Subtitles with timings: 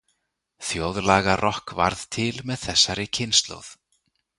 [0.69, 3.75] Þjóðlagarokk varð til með þessari kynslóð.